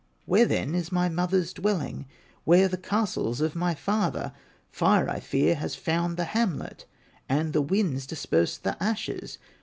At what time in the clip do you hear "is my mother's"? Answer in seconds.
0.73-1.53